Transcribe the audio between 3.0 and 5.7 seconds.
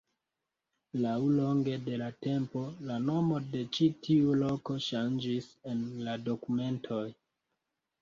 nomo de ĉi tiu loko ŝanĝis